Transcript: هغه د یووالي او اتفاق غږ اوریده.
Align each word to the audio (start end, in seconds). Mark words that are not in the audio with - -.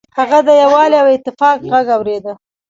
هغه 0.17 0.39
د 0.47 0.49
یووالي 0.61 0.97
او 1.01 1.07
اتفاق 1.15 1.57
غږ 1.71 1.87
اوریده. 1.95 2.33